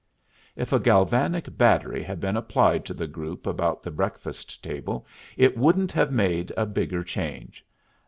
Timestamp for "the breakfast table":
3.83-5.05